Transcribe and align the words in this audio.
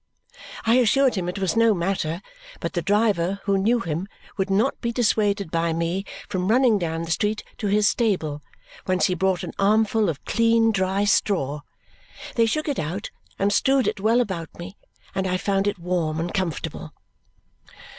I 0.65 0.79
assured 0.79 1.13
him 1.13 1.29
it 1.29 1.37
was 1.37 1.55
no 1.55 1.75
matter, 1.75 2.23
but 2.59 2.73
the 2.73 2.81
driver, 2.81 3.39
who 3.43 3.55
knew 3.59 3.81
him, 3.81 4.07
would 4.35 4.49
not 4.49 4.81
be 4.81 4.91
dissuaded 4.91 5.51
by 5.51 5.73
me 5.73 6.05
from 6.27 6.47
running 6.47 6.79
down 6.79 7.03
the 7.03 7.11
street 7.11 7.43
to 7.59 7.67
his 7.67 7.87
stable, 7.87 8.41
whence 8.85 9.05
he 9.05 9.13
brought 9.13 9.43
an 9.43 9.53
armful 9.59 10.09
of 10.09 10.25
clean 10.25 10.71
dry 10.71 11.03
straw. 11.05 11.61
They 12.33 12.47
shook 12.47 12.67
it 12.67 12.79
out 12.79 13.11
and 13.37 13.53
strewed 13.53 13.85
it 13.87 13.99
well 13.99 14.21
about 14.21 14.49
me, 14.57 14.75
and 15.13 15.27
I 15.27 15.37
found 15.37 15.67
it 15.67 15.77
warm 15.77 16.19
and 16.19 16.33
comfortable. 16.33 16.95